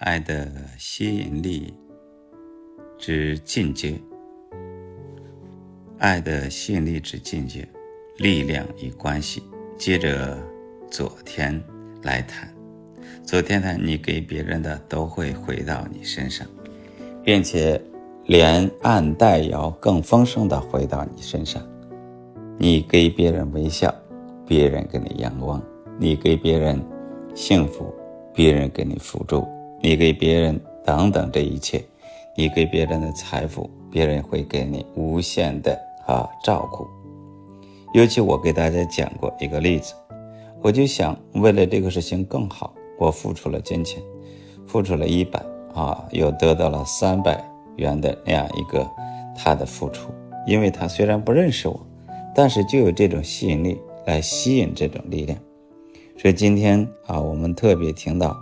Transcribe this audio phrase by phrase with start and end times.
[0.00, 1.74] 爱的吸引力
[2.96, 4.00] 之境界，
[5.98, 7.68] 爱的吸引力之境界，
[8.16, 9.42] 力量与关系。
[9.76, 10.38] 接着
[10.90, 11.62] 昨天
[12.02, 12.50] 来谈，
[13.24, 16.46] 昨天呢你给别人的都会回到你身上，
[17.22, 17.78] 并且
[18.24, 21.62] 连按带摇更丰盛的回到你身上。
[22.56, 23.94] 你给别人微笑，
[24.46, 25.60] 别人给你阳光；
[25.98, 26.82] 你给别人
[27.34, 27.94] 幸福，
[28.32, 29.46] 别人给你辅助。
[29.82, 31.82] 你给别人等等这一切，
[32.36, 36.86] 你给别人的财富，别人会给你无限的啊照顾。
[37.94, 39.94] 尤其我给大家讲过一个例子，
[40.60, 44.02] 我就想为了这个事情更好，我付出了金钱，
[44.66, 45.42] 付出了一百
[45.74, 47.42] 啊，又得到了三百
[47.76, 48.86] 元的那样一个
[49.34, 50.10] 他的付出。
[50.46, 51.86] 因为他虽然不认识我，
[52.34, 55.38] 但是就有这种吸引力来吸引这种力量。
[56.18, 58.36] 所以今天啊，我们特别听到。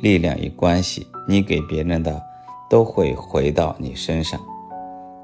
[0.00, 2.22] 力量与关系，你给别人的
[2.70, 4.40] 都会回到你身上。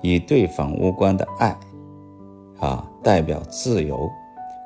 [0.02, 1.56] 与对方无关的爱，
[2.58, 4.10] 啊，代表自由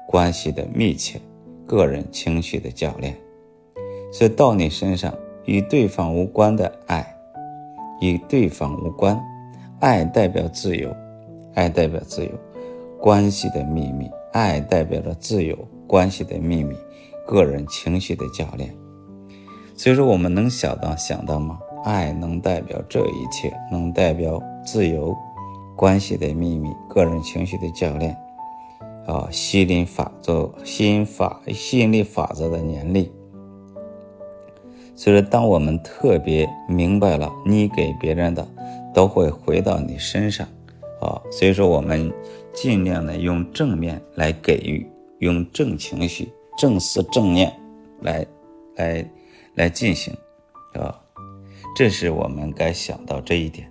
[0.09, 1.20] 关系的密切，
[1.65, 3.17] 个人情绪的教练。
[4.11, 7.06] 所以到你身上，与对方无关的爱，
[8.00, 9.20] 与对方无关，
[9.78, 10.93] 爱代表自由，
[11.55, 12.31] 爱代表自由
[13.00, 15.56] 关系的秘密，爱代表着自由
[15.87, 16.75] 关系的秘密，
[17.27, 18.75] 个人情绪的较练。
[19.79, 21.57] 所以说，我们能想到想到吗？
[21.84, 25.17] 爱能代表这一切，能代表自由
[25.77, 28.17] 关系的秘密，个人情绪的教练，
[29.06, 33.12] 啊，吸引法则、吸引法、吸引力法则的年历。
[34.97, 38.45] 所以说，当我们特别明白了，你给别人的
[38.93, 40.45] 都会回到你身上，
[41.01, 42.12] 啊，所以说我们
[42.53, 44.84] 尽量的用正面来给予，
[45.21, 47.53] 用正情绪、正思、正念
[48.01, 48.27] 来，
[48.75, 49.09] 来。
[49.59, 50.17] 来进行，
[50.75, 51.03] 啊，
[51.75, 53.69] 这是我们该想到这一点。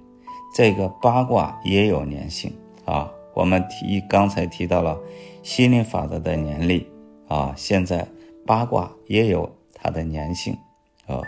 [0.54, 3.10] 这个八卦也有粘性啊。
[3.34, 5.00] 我们提刚才提到了
[5.44, 6.86] 心灵法则的年历
[7.30, 8.06] 啊，现在
[8.46, 10.58] 八卦也有它的粘性
[11.06, 11.22] 啊。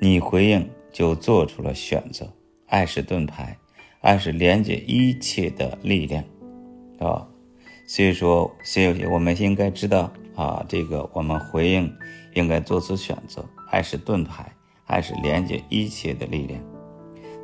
[0.00, 2.32] 你回应就做出了选择。
[2.66, 3.58] 爱是盾牌，
[4.02, 6.22] 爱是连接一切的力量
[7.00, 7.26] 啊。
[7.88, 11.92] 所以说，所以我们应该知道啊，这个我们回应。
[12.34, 14.52] 应该做出选择，爱是盾牌，
[14.84, 16.62] 爱是连接一切的力量。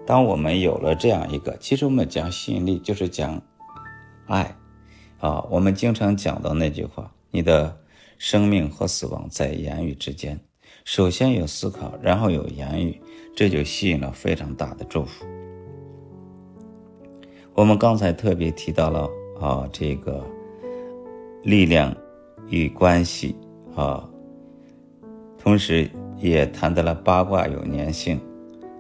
[0.07, 3.43] 当我们有了这样一个，其实我们讲吸引力就是讲
[4.27, 4.55] 爱
[5.19, 5.41] 啊。
[5.51, 7.77] 我们经常讲到那句话：你的
[8.19, 10.39] 生命和死亡在言语之间。
[10.85, 13.01] 首先有思考，然后有言语，
[13.35, 15.25] 这就吸引了非常大的祝福。
[17.55, 19.09] 我们刚才特别提到了
[19.41, 20.25] 啊，这个
[21.43, 21.95] 力量
[22.49, 23.37] 与关系
[23.75, 24.09] 啊。
[25.39, 28.21] 同时也谈到了八卦有粘性，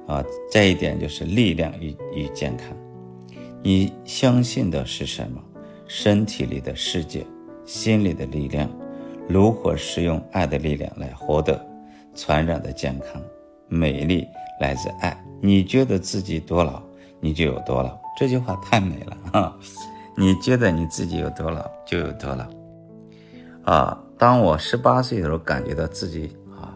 [0.06, 2.68] 啊，再一点就是力量与与健康。
[3.62, 5.42] 你相信的是什么？
[5.86, 7.26] 身体里的世界，
[7.66, 8.70] 心里的力量，
[9.28, 11.62] 如何使用爱的力量来获得
[12.14, 13.20] 传染的健康？
[13.68, 14.26] 美丽
[14.60, 15.22] 来自爱。
[15.42, 16.82] 你觉得自己多老，
[17.20, 17.98] 你就有多老。
[18.16, 19.58] 这句话太美了哈！
[20.16, 22.46] 你觉得你自己有多老，就有多老。
[23.64, 26.72] 啊，当我十八岁的时候，感觉到自己啊。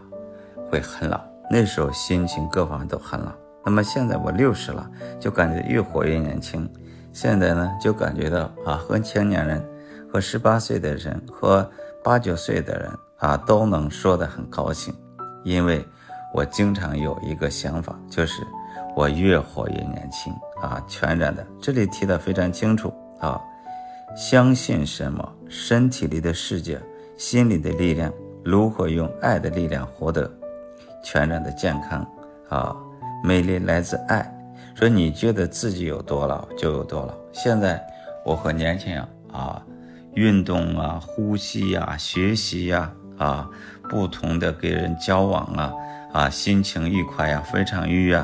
[0.71, 3.33] 会很老，那时候心情各方面都很老。
[3.65, 4.91] 那么现在我六十了，
[5.21, 6.69] 就感觉越活越年轻。
[7.13, 9.65] 现在呢，就感觉到啊，和青年人、
[10.13, 11.69] 和十八岁的人、和
[12.03, 14.95] 八九岁的人啊，都能说得很高兴，
[15.45, 15.85] 因为
[16.35, 18.47] 我经常有一个想法，就是
[18.95, 20.33] 我越活越年轻
[20.63, 21.47] 啊，全然的。
[21.61, 23.41] 这里提的非常清楚啊，
[24.17, 25.33] 相信什么？
[25.49, 26.81] 身体里的世界，
[27.17, 28.13] 心里的力量，
[28.45, 30.31] 如何用爱的力量获得？
[31.03, 32.07] 全然的健康
[32.49, 32.77] 啊，
[33.23, 34.35] 美丽来自爱。
[34.75, 37.15] 说你觉得自己有多老就有多老。
[37.33, 37.85] 现在
[38.25, 39.03] 我和年轻人
[39.33, 39.61] 啊，
[40.15, 43.49] 运动啊，呼吸呀，学习呀，啊，
[43.89, 45.73] 不同的跟人交往啊，
[46.13, 48.17] 啊，心情愉快呀，非常愉悦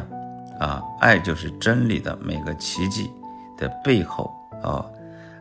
[0.61, 0.83] 啊。
[1.01, 3.11] 爱就是真理的每个奇迹
[3.57, 4.31] 的背后
[4.65, 4.85] 啊，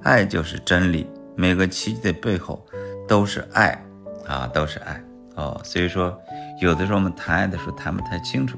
[0.03, 2.63] 爱就是真理，每个奇迹的背后
[3.07, 3.81] 都是爱
[4.27, 5.03] 啊，都是爱
[5.35, 5.59] 哦。
[5.63, 6.19] 所以说。
[6.59, 8.57] 有的时候我们谈爱的时候谈不太清楚，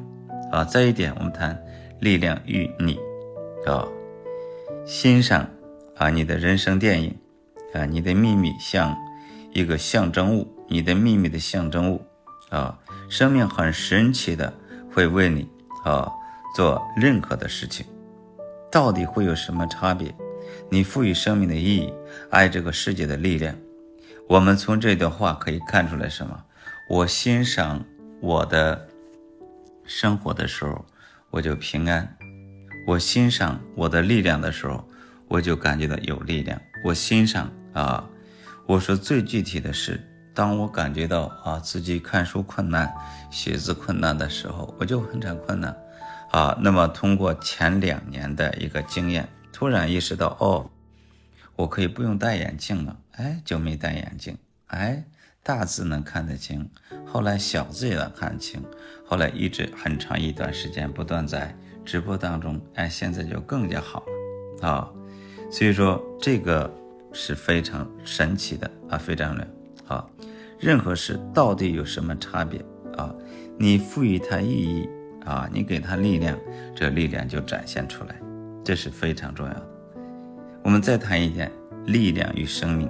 [0.52, 1.58] 啊，再一点我们谈
[2.02, 3.00] 力量与你，
[3.66, 3.88] 啊，
[4.86, 5.48] 欣赏
[5.96, 7.18] 啊你的人生电影，
[7.74, 8.96] 啊你的秘密像
[9.54, 12.06] 一个象征物，你的秘密的象征物，
[12.50, 12.78] 啊，
[13.10, 14.54] 生命很神奇的
[14.94, 15.50] 会为你
[15.84, 16.12] 啊
[16.56, 17.86] 做任何的事情，
[18.70, 20.14] 到底会有什么差别？
[20.70, 21.94] 你赋予生命的意义，
[22.30, 23.56] 爱这个世界的力量，
[24.28, 26.44] 我们从这段话可以看出来什么？
[26.90, 27.84] 我欣赏。
[28.22, 28.88] 我的
[29.84, 30.84] 生活的时候，
[31.30, 32.08] 我就平安；
[32.88, 34.84] 我欣赏我的力量的时候，
[35.28, 36.60] 我就感觉到有力量。
[36.84, 38.04] 我欣赏啊，
[38.66, 40.02] 我说最具体的是，
[40.34, 42.92] 当我感觉到啊自己看书困难、
[43.30, 45.76] 写字困难的时候，我就很常困难
[46.32, 46.58] 啊。
[46.60, 50.70] 那么通过前两年的一个经验，突然意识到哦，
[51.56, 54.38] 我可以不用戴眼镜了，哎，就没戴眼镜，
[54.68, 55.02] 哎。
[55.42, 56.68] 大字能看得清，
[57.06, 58.60] 后来小字也能看清，
[59.06, 61.56] 后来一直很长一段时间不断在
[61.86, 64.68] 直播当中，哎，现在就更加好了。
[64.68, 64.90] 啊，
[65.52, 66.68] 所以说这个
[67.14, 69.48] 是非常神奇的啊，非常的
[69.88, 70.04] 啊，
[70.60, 72.60] 任何事到底有什么差别？
[72.98, 73.14] 啊？
[73.60, 74.90] 你赋予它意义
[75.24, 76.36] 啊，你给它力量，
[76.76, 78.20] 这力量就展现出来，
[78.66, 79.66] 这是非常重要的。
[80.64, 81.52] 我们再谈一点
[81.86, 82.90] 力量与生命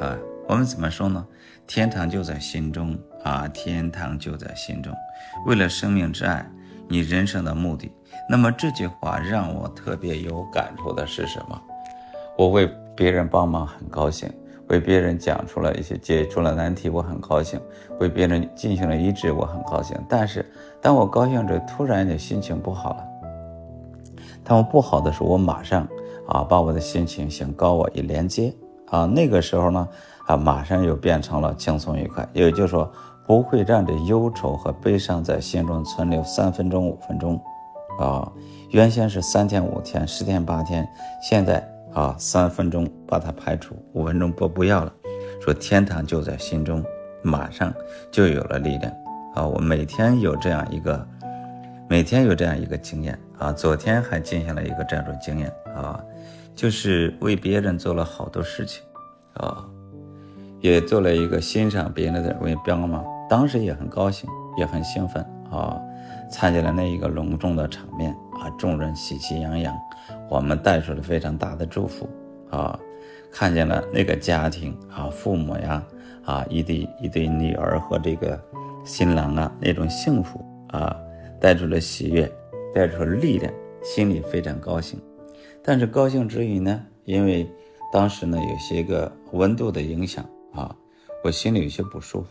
[0.00, 0.16] 啊。
[0.48, 1.26] 我们怎么说呢？
[1.66, 3.48] 天堂就在心中啊！
[3.48, 4.94] 天堂就在心中。
[5.44, 6.48] 为了生命之爱，
[6.88, 7.90] 你人生的目的。
[8.30, 11.60] 那么这句话让我特别有感触的是什么？
[12.38, 14.32] 我为别人帮忙很高兴，
[14.68, 17.58] 为别人讲出了一些解除了难题，我很高兴；
[17.98, 19.96] 为别人进行了医治，我很高兴。
[20.08, 20.48] 但是
[20.80, 23.04] 当我高兴着，突然的心情不好了。
[24.46, 25.86] 当我不好的时候，我马上
[26.28, 28.54] 啊把我的心情向高我一连接
[28.88, 29.86] 啊，那个时候呢。
[30.26, 32.90] 啊，马上又变成了轻松愉快，也就是说，
[33.28, 37.40] 不会让这忧愁和悲伤在心中存留三分钟、五分钟，
[38.00, 38.28] 啊，
[38.70, 40.84] 原先是三天、五天、十天、八天，
[41.22, 41.64] 现在
[41.94, 44.92] 啊，三分钟把它排除，五分钟不不要了。
[45.40, 46.84] 说天堂就在心中，
[47.22, 47.72] 马上
[48.10, 48.92] 就有了力量
[49.36, 49.46] 啊！
[49.46, 51.06] 我每天有这样一个，
[51.88, 56.02] 每天有这样一个经验啊，昨天还进行了一个这样的经验啊，
[56.54, 58.82] 就是为别人做了好多事情
[59.34, 59.64] 啊。
[60.60, 65.78] 也做了一个欣赏别人的为标嘛，当时也很高兴，也很兴奋啊！
[66.28, 68.10] 参加了那一个隆重的场面
[68.40, 69.72] 啊，众人喜气洋洋，
[70.28, 72.08] 我们带出了非常大的祝福
[72.50, 72.76] 啊！
[73.30, 75.80] 看见了那个家庭啊，父母呀
[76.24, 78.40] 啊，一对一对女儿和这个
[78.82, 80.96] 新郎啊，那种幸福啊，
[81.40, 82.30] 带出了喜悦，
[82.74, 83.52] 带出了力量，
[83.82, 85.00] 心里非常高兴。
[85.62, 87.48] 但是高兴之余呢，因为
[87.92, 90.24] 当时呢有些个温度的影响。
[90.52, 90.74] 啊，
[91.22, 92.28] 我心里有些不舒服，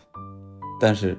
[0.80, 1.16] 但是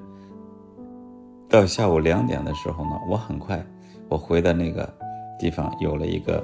[1.48, 3.66] 到下午两点的时候呢，我很快
[4.10, 4.94] 我回到那个
[5.40, 6.44] 地方，有了一个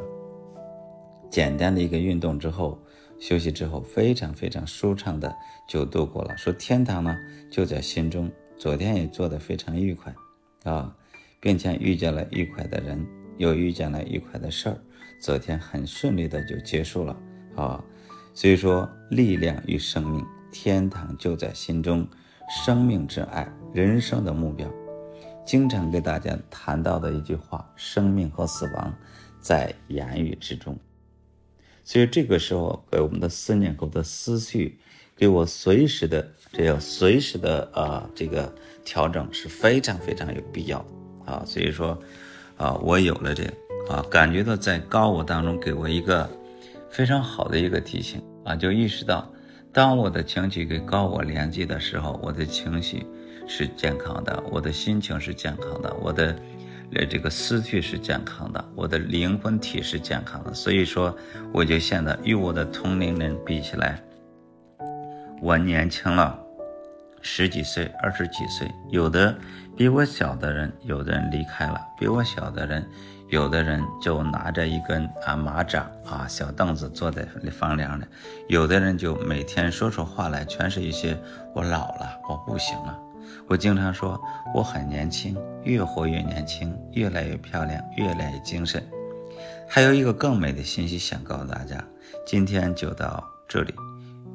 [1.29, 2.79] 简单的一个运动之后，
[3.19, 5.35] 休息之后非常非常舒畅的
[5.67, 6.37] 就度过了。
[6.37, 7.13] 说天堂呢
[7.51, 10.15] 就在心中，昨天也做得非常愉快
[10.63, 10.95] 啊，
[11.43, 13.05] 并且遇见了愉快的人，
[13.37, 14.77] 又遇见了愉快的事儿，
[15.19, 17.19] 昨天很顺利的就结束了
[17.53, 17.83] 啊。
[18.33, 20.25] 所以说，力量与生命。
[20.53, 22.07] 天堂就在心中，
[22.63, 24.71] 生命之爱，人生的目标，
[25.43, 28.95] 经常给大家谈到的一句话：生命和死亡
[29.41, 30.79] 在言语之中。
[31.83, 34.77] 所以这个时候，给我们的思念、给我的思绪，
[35.15, 38.53] 给我随时的这样随时的啊这个
[38.85, 40.85] 调整是非常非常有必要的
[41.25, 41.43] 啊。
[41.45, 41.97] 所以说
[42.57, 43.51] 啊，我有了这个
[43.93, 46.29] 啊，感觉到在高我当中给我一个
[46.89, 49.27] 非常好的一个提醒啊，就意识到。
[49.71, 53.03] 当我的情绪跟高我连接的时候，我的情绪
[53.47, 56.35] 是健康的，我的心情是健康的，我的
[56.93, 60.53] 呃这个思绪是健康的，我的灵魂体是健康的。
[60.53, 61.17] 所以说，
[61.51, 63.99] 我就现在与我的同龄人比起来，
[65.41, 66.39] 我年轻了
[67.23, 69.35] 十几岁、二十几岁，有的
[69.75, 72.87] 比我小的人，有的人离开了，比我小的人。
[73.29, 78.03] 有的人就拿着一根啊马掌啊小凳子坐在房梁里，
[78.47, 81.17] 有的人就每天说出话来全是一些
[81.55, 82.95] 我老了，我不行了。
[83.47, 84.21] 我经常说
[84.53, 88.85] 我很年轻，越活越年轻，越来越漂亮，越来越精神。
[89.67, 91.83] 还有一个更美的信息想告诉大家，
[92.27, 93.73] 今天就到这里，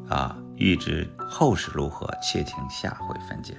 [0.09, 3.57] 啊，欲知后事如何，且听下回分解。